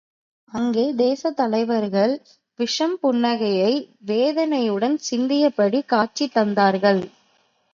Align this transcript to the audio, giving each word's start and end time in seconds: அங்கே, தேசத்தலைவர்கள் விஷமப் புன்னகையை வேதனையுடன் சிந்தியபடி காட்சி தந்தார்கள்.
அங்கே, 0.53 0.93
தேசத்தலைவர்கள் 0.93 2.13
விஷமப் 2.59 3.01
புன்னகையை 3.03 3.73
வேதனையுடன் 4.05 4.97
சிந்தியபடி 5.11 5.85
காட்சி 5.85 6.29
தந்தார்கள். 6.33 7.01